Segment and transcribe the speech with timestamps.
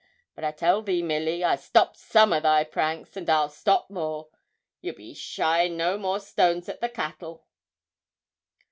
[0.33, 4.29] But I tell thee, Milly, I stopped some o' thy pranks, and I'll stop more.
[4.81, 7.45] Ye'll be shying no more stones at the cattle.'